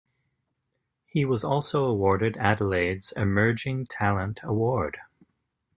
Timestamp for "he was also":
1.05-1.85